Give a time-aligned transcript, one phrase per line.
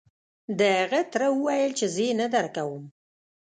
[0.59, 2.83] د هغه تره وويل چې زه يې نه درکوم.